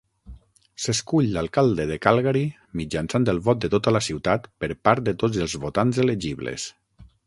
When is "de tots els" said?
5.11-5.59